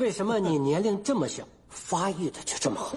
[0.00, 2.96] 为什么你年龄这么小，发育的却这么好？